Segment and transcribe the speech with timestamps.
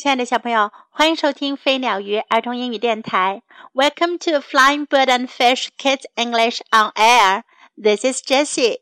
[0.00, 3.42] 亲爱的小朋友，欢迎收听飞鸟鱼儿童英语电台。
[3.74, 7.42] Welcome to Flying Bird and Fish Kids English on Air.
[7.76, 8.78] This is Jessie.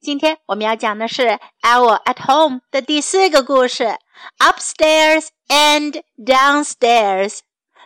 [0.00, 1.22] 今天我们要讲的是
[1.60, 3.98] 《Owl at Home》的第四个故事
[4.38, 7.40] ：Upstairs and Downstairs，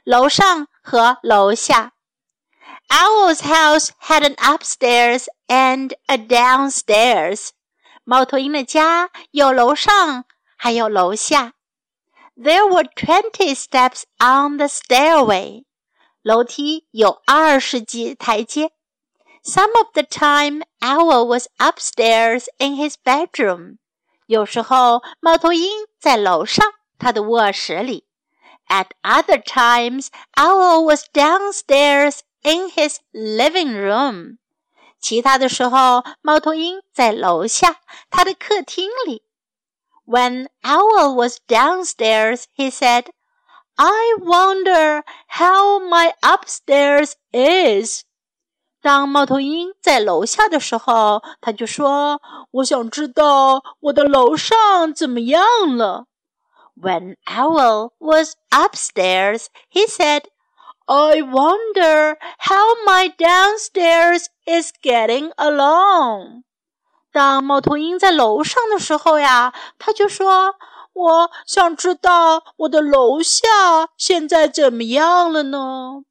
[0.05, 1.95] 楼上和楼下。
[2.89, 7.49] Owl's house had an upstairs and a downstairs。
[8.05, 10.27] 猫头鹰的家有楼上，
[10.57, 11.55] 还有楼下。
[12.38, 15.65] There were twenty steps on the stairway.
[16.21, 18.71] 楼梯有二十级台阶。
[19.43, 23.78] Some of the time, Owl was upstairs in his bedroom.
[24.25, 26.65] 有时候，猫头鹰在楼上，
[26.97, 28.06] 他的卧室里。
[28.70, 34.38] At other times, Owl was downstairs in his living room.
[35.00, 39.23] 其他的时候，猫头鹰在楼下，他的客厅里。
[40.08, 43.09] when Owl was downstairs, he said,
[43.78, 48.03] I wonder how my upstairs is.
[48.81, 55.41] 当猫头鹰在楼下的时候，他就说：“我想知道我的楼上怎么样
[55.77, 56.05] 了。”
[56.75, 60.23] When Owl was upstairs, he said,
[60.86, 66.44] I wonder how my downstairs is getting along.
[67.12, 70.55] 当猫头鹰在楼上的时候呀，他就说
[70.92, 73.48] ：“我想知道我的楼下
[73.97, 76.03] 现在怎么样了呢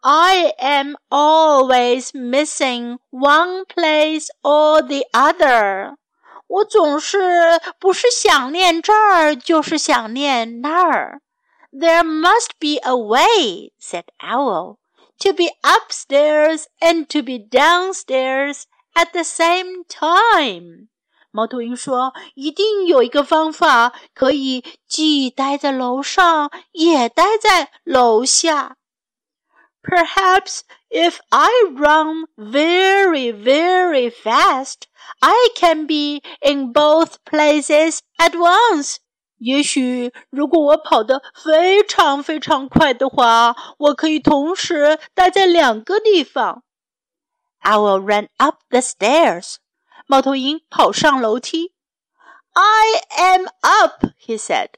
[0.00, 5.94] ？”I am always missing one place or the other。
[6.48, 11.20] 我总是不是想念这儿，就是想念那儿。
[11.72, 14.76] There must be a way," said Owl,
[15.18, 20.88] "to be upstairs and to be downstairs." At the same time，
[21.30, 28.76] 猫头鹰说：“一定有一个方法可以既待在楼上，也待在楼下。
[29.82, 34.82] Perhaps if I run very, very fast,
[35.20, 38.96] I can be in both places at once。
[39.38, 46.62] 也许如果我跑得非常非常快的话，我可以同时待在两个地方。”
[47.63, 49.57] Owl ran up the stairs.
[50.07, 51.73] 猫头鹰跑上楼梯。
[52.53, 54.69] I am up, he said.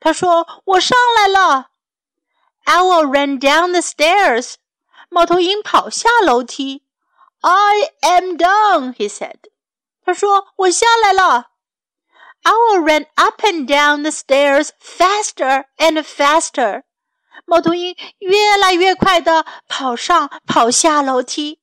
[0.00, 1.70] 他说：“我上来了。”
[2.66, 4.54] Owl ran down the stairs.
[5.08, 6.84] 猫头鹰跑下楼梯。
[7.40, 9.36] I am down, he said.
[10.04, 11.50] 他说：“我下来了。”
[12.44, 16.84] Owl ran up and down the stairs faster and faster.
[17.44, 21.60] 猫头鹰越来越快地跑上跑下楼梯。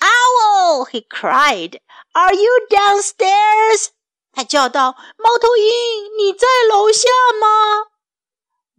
[0.00, 0.86] Owl!
[0.86, 1.80] he cried.
[2.12, 3.88] Are you downstairs?
[4.32, 7.08] 他叫道：“猫头鹰，你在楼下
[7.40, 7.90] 吗？”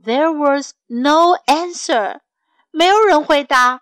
[0.03, 2.21] There was no answer.
[2.71, 3.81] 没有人回答。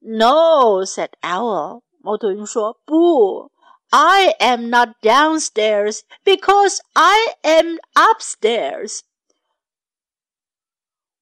[0.00, 1.82] No, said Owl.
[2.02, 3.50] 猫头鹰说：“不，
[3.90, 9.00] I am not downstairs because I am upstairs.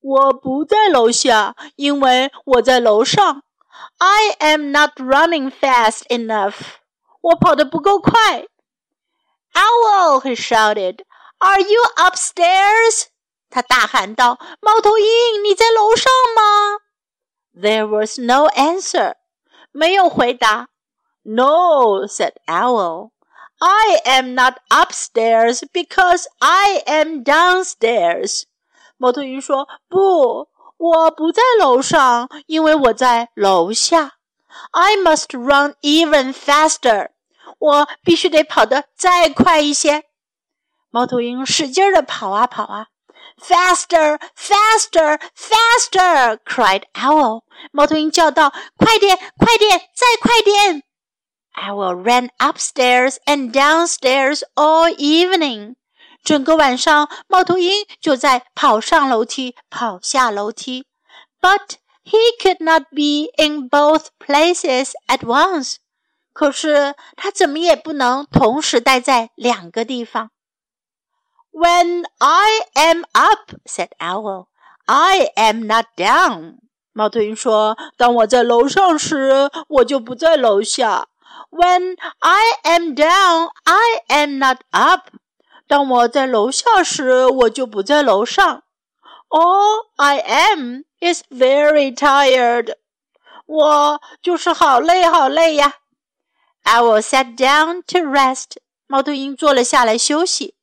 [0.01, 3.43] 我不在楼下，因为我在楼上。
[4.03, 6.77] I am not running fast enough.
[7.21, 8.47] 我跑得不够快。
[9.55, 11.01] Owl, he shouted,
[11.39, 13.07] "Are you upstairs?"
[13.51, 16.79] 他大喊道：“猫头鹰，你在楼上吗？”
[17.61, 19.15] There was no answer.
[19.73, 20.69] 没有回答。
[21.23, 23.11] No, said Owl.
[23.59, 28.45] I am not upstairs because I am downstairs.
[28.97, 30.49] 猫头鹰说：“不，
[30.84, 34.16] 我不在楼上，因为我在楼下。
[34.72, 37.12] I must run even faster。
[37.58, 40.04] 我必须得跑得再快一些。
[40.90, 42.88] 猫头鹰使劲儿地跑啊跑啊。
[43.40, 46.38] Faster, faster, faster!
[46.44, 47.44] cried Owl。
[47.72, 50.84] 猫头鹰叫道：“快点，快点，再快点！”
[51.56, 55.76] Owl ran upstairs and downstairs all evening.
[56.25, 60.87] 整个晚上，猫头鹰就在跑上楼梯，跑下楼梯。
[61.41, 65.77] But he could not be in both places at once。
[66.33, 70.31] 可是他怎么也不能同时待在两个地方。
[71.51, 74.47] When I am up, said Owl,
[74.87, 76.59] I am not down.
[76.93, 81.09] 猫头鹰说：“当我在楼上时，我就不在楼下。
[81.51, 85.09] When I am down, I am not up.
[85.73, 88.63] 当我在楼下时，我就不在楼上。
[89.29, 92.75] All I am is very tired。
[93.47, 95.75] 我就是好累好累呀。
[96.65, 98.57] Owl sat down to rest。
[98.87, 100.55] 猫头鹰坐了下来休息。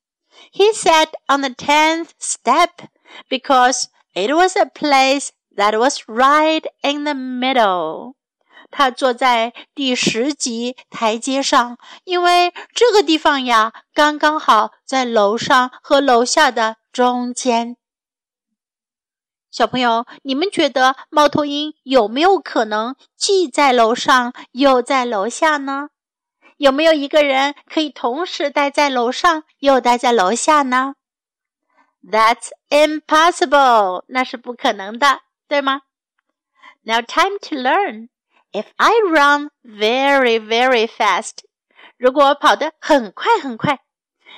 [0.51, 2.89] He sat on the tenth step
[3.29, 8.15] because it was a place that was right in the middle.
[8.70, 17.76] 他坐在第十级台阶上，因为这个地方呀，刚刚好在楼上和楼下的中间。
[19.50, 25.88] 小朋友，你们觉得猫头鹰有没有可能既在楼上又在楼下呢？
[26.56, 30.94] 有没有一个人可以同时待在楼上又待在楼下呢
[32.04, 35.82] ？That's impossible，那是不可能的，对吗
[36.82, 38.08] ？Now time to learn.
[38.51, 41.43] If I run very very fast，
[41.97, 43.79] 如果我跑得很快很快，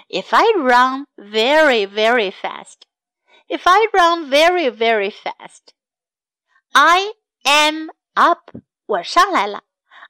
[0.10, 8.50] If I run very very fast，If I run very very fast，I am up，
[8.86, 9.64] 我上来了，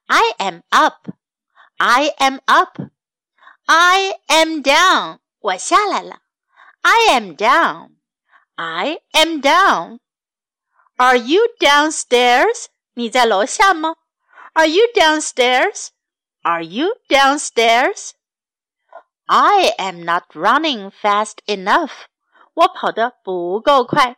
[0.06, 6.22] I am up，I am up，I am down，我下来了，
[6.82, 12.68] I am down，I am down。Are you downstairs？
[12.94, 13.96] 你在楼下吗？
[14.54, 15.90] Are you downstairs?
[16.42, 18.12] Are you downstairs?
[19.26, 21.92] I am not running fast enough.
[22.54, 24.16] 我跑得不够快。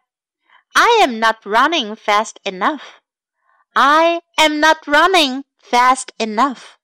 [0.73, 2.81] I am not running fast enough.
[3.73, 6.77] I am not running fast enough.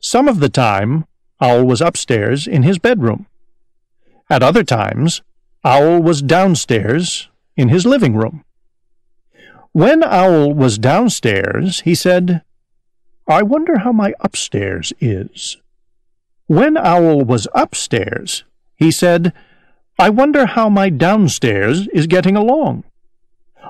[0.01, 1.07] Some of the time,
[1.41, 3.27] Owl was upstairs in his bedroom.
[4.31, 5.23] At other times,
[5.66, 8.44] Owl was downstairs in his living room.
[9.72, 12.42] When Owl was downstairs, he said,
[13.28, 15.58] I wonder how my upstairs is.
[16.48, 18.44] When Owl was upstairs,
[18.76, 19.32] he said,
[19.98, 22.84] I wonder how my downstairs is getting along.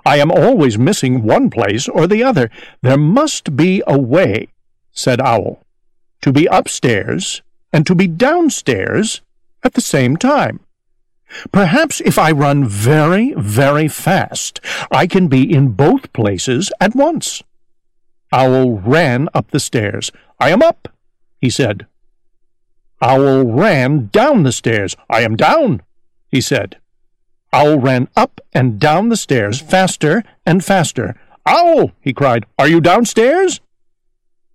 [0.03, 2.49] I am always missing one place or the other.
[2.81, 4.47] There must be a way,
[4.91, 5.63] said Owl,
[6.21, 9.21] to be upstairs and to be downstairs
[9.63, 10.59] at the same time.
[11.51, 14.59] Perhaps if I run very, very fast,
[14.91, 17.43] I can be in both places at once.
[18.31, 20.11] Owl ran up the stairs.
[20.39, 20.87] I am up,
[21.39, 21.85] he said.
[23.01, 24.95] Owl ran down the stairs.
[25.09, 25.81] I am down,
[26.29, 26.77] he said.
[27.51, 31.15] Owl ran up and down the stairs faster and faster.
[31.45, 33.61] Owl, he cried, are you downstairs?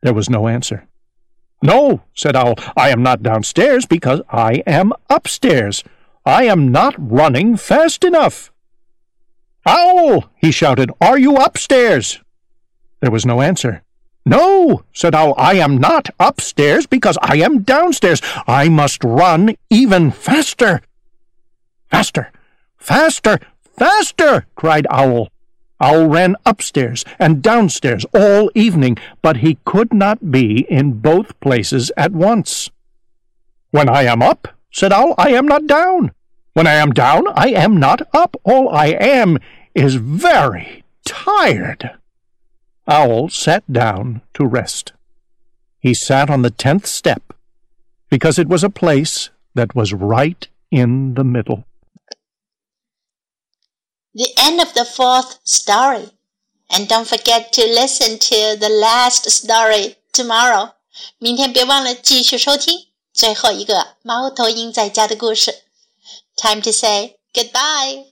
[0.02, 0.86] There was no answer.
[1.62, 5.84] No, said Owl, I am not downstairs because I am upstairs.
[6.28, 8.52] I am not running fast enough.
[9.64, 10.28] Owl!
[10.36, 10.90] he shouted.
[11.00, 12.20] Are you upstairs?
[13.00, 13.82] There was no answer.
[14.26, 18.20] No, said Owl, I am not upstairs because I am downstairs.
[18.46, 20.82] I must run even faster.
[21.90, 22.30] Faster,
[22.76, 23.38] faster,
[23.78, 25.30] faster, cried Owl.
[25.80, 31.90] Owl ran upstairs and downstairs all evening, but he could not be in both places
[31.96, 32.68] at once.
[33.70, 36.12] When I am up, said Owl, I am not down.
[36.53, 38.35] When I am down, I am not up.
[38.43, 39.39] All I am
[39.73, 41.91] is very tired.
[42.87, 44.93] Owl sat down to rest.
[45.79, 47.33] He sat on the tenth step
[48.09, 51.65] because it was a place that was right in the middle.
[54.13, 56.09] The end of the fourth story.
[56.69, 60.73] And don't forget to listen to the last story tomorrow.
[61.17, 65.63] 明天别忘了继续收听 最后一个猫头鹰在家的故事。
[66.40, 68.04] Time to say goodbye.